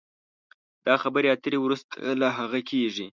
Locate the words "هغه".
2.37-2.59